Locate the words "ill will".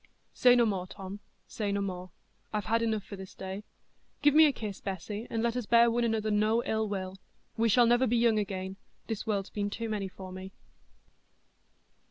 6.63-7.19